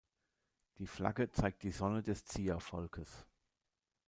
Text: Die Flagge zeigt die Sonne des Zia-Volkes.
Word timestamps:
Die 0.79 0.87
Flagge 0.87 1.29
zeigt 1.29 1.61
die 1.61 1.69
Sonne 1.69 2.01
des 2.01 2.25
Zia-Volkes. 2.25 3.27